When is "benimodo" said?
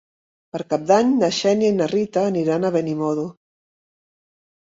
2.77-3.27